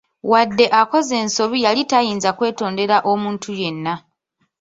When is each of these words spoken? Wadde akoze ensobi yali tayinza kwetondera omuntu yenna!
Wadde 0.31 0.65
akoze 0.81 1.13
ensobi 1.23 1.57
yali 1.65 1.81
tayinza 1.91 2.29
kwetondera 2.37 2.97
omuntu 3.11 3.49
yenna! 3.59 3.93